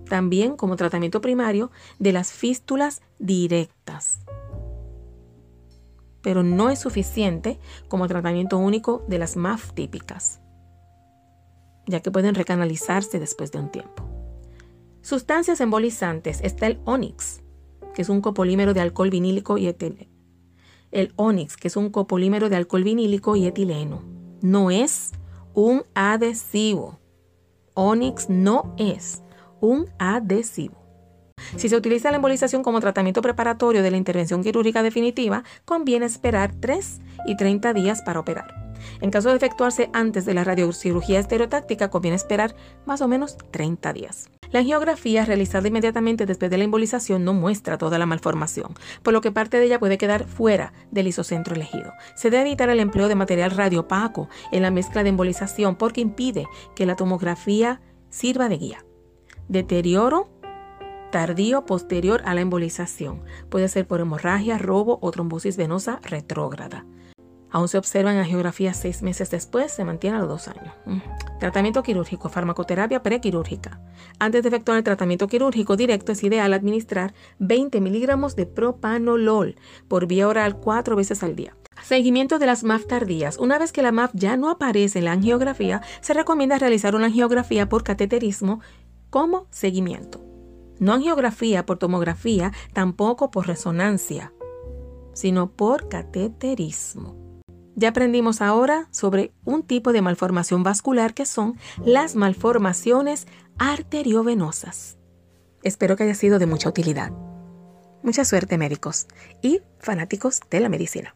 También 0.09 0.57
como 0.57 0.77
tratamiento 0.77 1.21
primario 1.21 1.71
de 1.99 2.13
las 2.13 2.33
fístulas 2.33 3.03
directas. 3.19 4.21
Pero 6.23 6.43
no 6.43 6.71
es 6.71 6.81
suficiente 6.81 7.61
como 7.89 8.09
tratamiento 8.09 8.59
único 8.59 9.05
de 9.09 9.19
las 9.19 9.37
MAF 9.37 9.73
típicas 9.75 10.41
ya 11.87 12.01
que 12.01 12.11
pueden 12.11 12.35
recanalizarse 12.35 13.19
después 13.19 13.53
de 13.53 13.59
un 13.59 13.71
tiempo. 13.71 14.05
Sustancias 15.03 15.61
embolizantes 15.61 16.41
está 16.43 16.67
el 16.67 16.81
Onyx, 16.85 17.43
que 17.95 18.03
es 18.03 18.09
un 18.09 18.21
copolímero 18.21 18.75
de 18.75 18.81
alcohol 18.81 19.11
vinílico 19.11 19.57
y 19.57 19.69
etileno. 19.69 20.11
El 20.91 21.13
Onyx, 21.17 21.57
que 21.57 21.69
es 21.69 21.77
un 21.77 21.91
copolímero 21.91 22.49
de 22.49 22.57
alcohol 22.57 22.85
vinílico 22.85 23.37
y 23.37 23.47
etileno. 23.47 24.03
No 24.41 24.71
es 24.71 25.13
un 25.55 25.85
adhesivo. 25.95 26.99
Onyx 27.75 28.29
no 28.29 28.75
es 28.79 29.23
un 29.61 29.89
adhesivo. 29.99 30.77
Si 31.57 31.69
se 31.69 31.77
utiliza 31.77 32.11
la 32.11 32.17
embolización 32.17 32.63
como 32.63 32.81
tratamiento 32.81 33.23
preparatorio 33.23 33.83
de 33.83 33.91
la 33.91 33.97
intervención 33.97 34.43
quirúrgica 34.43 34.83
definitiva, 34.83 35.45
conviene 35.65 36.07
esperar 36.07 36.55
3 36.59 37.01
y 37.27 37.37
30 37.37 37.73
días 37.75 38.03
para 38.03 38.21
operar. 38.21 38.66
En 39.01 39.11
caso 39.11 39.31
de 39.31 39.37
efectuarse 39.37 39.91
antes 39.93 40.25
de 40.25 40.35
la 40.35 40.45
radiocirugía 40.45 41.21
estereotáctica, 41.21 41.91
conviene 41.91 42.17
esperar 42.17 42.55
más 42.85 43.01
o 43.01 43.09
menos 43.09 43.37
30 43.51 43.93
días. 43.93 44.31
La 44.51 44.61
angiografía 44.61 45.25
realizada 45.25 45.69
inmediatamente 45.69 46.27
después 46.27 46.51
de 46.51 46.59
la 46.59 46.65
embolización 46.65 47.25
no 47.25 47.35
muestra 47.35 47.79
toda 47.79 47.99
la 47.99 48.07
malformación, 48.07 48.75
por 49.03 49.13
lo 49.13 49.21
que 49.21 49.33
parte 49.33 49.59
de 49.59 49.67
ella 49.67 49.81
puede 49.81 49.99
quedar 49.99 50.27
fuera 50.27 50.73
del 50.91 51.09
isocentro 51.09 51.55
elegido. 51.55 51.93
Se 52.15 52.31
debe 52.31 52.43
evitar 52.43 52.71
el 52.71 52.81
empleo 52.81 53.09
de 53.09 53.17
material 53.17 53.51
radiopaco 53.51 54.29
en 54.53 54.63
la 54.63 54.71
mezcla 54.71 55.03
de 55.03 55.11
embolización 55.11 55.77
porque 55.77 56.01
impide 56.01 56.47
que 56.75 56.87
la 56.87 56.97
tomografía 56.97 57.81
sirva 58.09 58.49
de 58.49 58.59
guía. 58.59 58.85
Deterioro 59.49 60.29
tardío 61.11 61.65
posterior 61.67 62.23
a 62.25 62.35
la 62.35 62.41
embolización. 62.41 63.23
Puede 63.49 63.69
ser 63.69 63.87
por 63.87 64.01
hemorragia, 64.01 64.59
robo 64.59 64.99
o 65.01 65.11
trombosis 65.11 65.57
venosa 65.57 66.01
retrógrada. 66.03 66.85
Aún 67.57 67.69
se 67.69 67.79
observan 67.79 68.23
geografías 68.27 68.77
seis 68.77 69.03
meses 69.03 69.31
después, 69.31 69.73
se 69.73 69.83
mantiene 69.83 70.19
a 70.19 70.21
los 70.21 70.29
dos 70.29 70.49
años. 70.49 70.75
Mm. 70.85 70.99
Tratamiento 71.41 71.83
quirúrgico, 71.83 72.29
farmacoterapia 72.29 73.03
prequirúrgica. 73.03 73.81
Antes 74.19 74.43
de 74.43 74.51
efectuar 74.51 74.77
el 74.77 74.85
tratamiento 74.85 75.27
quirúrgico 75.27 75.75
directo 75.75 76.13
es 76.13 76.23
ideal 76.23 76.53
administrar 76.53 77.15
20 77.39 77.81
miligramos 77.81 78.37
de 78.37 78.45
propanolol 78.45 79.57
por 79.89 80.07
vía 80.07 80.29
oral 80.29 80.59
cuatro 80.59 80.97
veces 80.97 81.23
al 81.23 81.35
día. 81.35 81.57
Seguimiento 81.83 82.39
de 82.39 82.45
las 82.45 82.63
MAF 82.63 82.87
tardías. 82.87 83.39
Una 83.39 83.59
vez 83.59 83.73
que 83.73 83.81
la 83.81 83.91
MAF 83.91 84.11
ya 84.13 84.37
no 84.37 84.51
aparece 84.51 84.99
en 84.99 85.07
la 85.07 85.13
angiografía, 85.13 85.81
se 86.03 86.13
recomienda 86.13 86.59
realizar 86.59 86.95
una 86.95 87.07
angiografía 87.07 87.71
por 87.71 87.85
cateterismo 87.85 88.61
como 89.09 89.47
seguimiento. 89.49 90.23
No 90.79 90.93
angiografía 90.93 91.65
por 91.65 91.79
tomografía, 91.79 92.53
tampoco 92.75 93.31
por 93.31 93.47
resonancia, 93.47 94.35
sino 95.15 95.53
por 95.53 95.89
cateterismo. 95.89 97.26
Ya 97.79 97.91
aprendimos 97.91 98.41
ahora 98.41 98.89
sobre 98.91 99.33
un 99.45 99.63
tipo 99.63 99.93
de 99.93 100.01
malformación 100.01 100.63
vascular 100.63 101.13
que 101.13 101.27
son 101.27 101.59
las 101.85 102.17
malformaciones 102.17 103.27
arteriovenosas. 103.59 104.97
Espero 105.63 105.95
que 105.95 106.05
haya 106.05 106.15
sido 106.15 106.39
de 106.39 106.47
mucha 106.47 106.71
utilidad. 106.71 107.13
Mucha 108.03 108.25
suerte 108.25 108.57
médicos 108.57 109.07
y 109.43 109.61
fanáticos 109.79 110.41
de 110.51 110.61
la 110.61 110.71
medicina. 110.71 111.15